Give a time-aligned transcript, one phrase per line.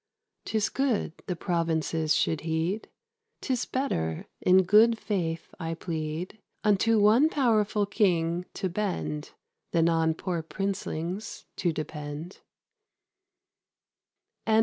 [0.45, 2.89] 'Tis good the provinces should heed:
[3.39, 9.33] 'Tis better, in good faith I plead, Unto one powerful king to bend,
[9.73, 12.39] Than on poor princelings to depend.